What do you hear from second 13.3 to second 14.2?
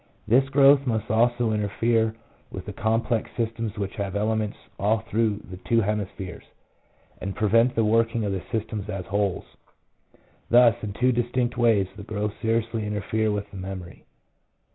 with the memory.